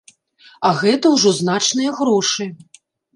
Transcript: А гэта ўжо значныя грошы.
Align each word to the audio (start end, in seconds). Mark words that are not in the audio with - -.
А 0.69 0.69
гэта 0.81 1.11
ўжо 1.15 1.33
значныя 1.41 1.91
грошы. 1.99 2.49